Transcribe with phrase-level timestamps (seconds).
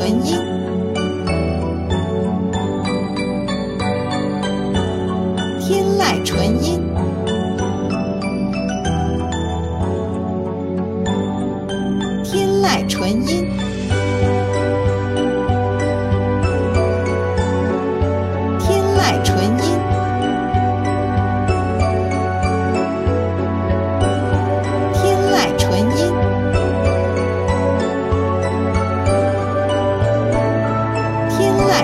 [0.00, 0.34] 纯音，
[5.60, 6.80] 天籁纯音，
[12.24, 13.46] 天籁纯音，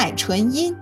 [0.00, 0.74] 买纯音。